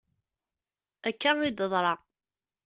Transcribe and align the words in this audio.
Akka 1.09 1.31
i 1.41 1.49
d-teḍra. 1.51 1.93